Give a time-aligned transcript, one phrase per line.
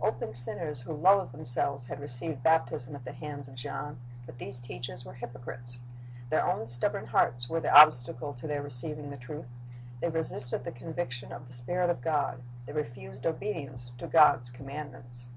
[0.00, 4.58] Open sinners who loathed themselves had received baptism at the hands of John; but these
[4.60, 5.78] teachers were hypocrites.
[6.28, 9.46] Their own stubborn hearts were the obstacle to their receiving the truth.
[10.00, 12.42] They resisted the conviction of the Spirit of God.
[12.66, 15.28] They refused obedience to God's commandments.